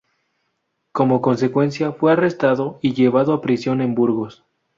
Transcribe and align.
Como 0.91 1.21
consecuencia, 1.21 1.91
fue 1.91 2.11
arrestado 2.11 2.79
y 2.81 2.95
llevado 2.95 3.33
a 3.33 3.41
prisión 3.41 3.81
en 3.81 3.93
Burgos. 3.93 4.43